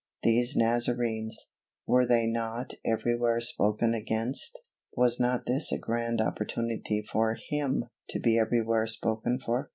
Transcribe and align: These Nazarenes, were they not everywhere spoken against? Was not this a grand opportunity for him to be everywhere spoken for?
These 0.23 0.55
Nazarenes, 0.55 1.37
were 1.85 2.07
they 2.07 2.25
not 2.25 2.73
everywhere 2.83 3.39
spoken 3.39 3.93
against? 3.93 4.59
Was 4.95 5.19
not 5.19 5.45
this 5.45 5.71
a 5.71 5.77
grand 5.77 6.19
opportunity 6.21 7.03
for 7.03 7.37
him 7.51 7.85
to 8.09 8.19
be 8.19 8.39
everywhere 8.39 8.87
spoken 8.87 9.37
for? 9.37 9.69